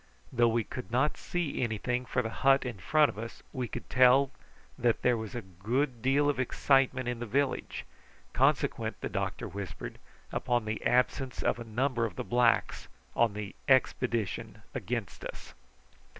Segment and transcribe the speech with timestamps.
[0.33, 3.87] Though we could not see anything for the hut in front of us we could
[3.87, 4.31] tell
[4.75, 7.85] that there was a good deal of excitement in the village,
[8.33, 9.99] consequent, the doctor whispered,
[10.31, 15.53] upon the absence of a number of the blacks on the expedition against us.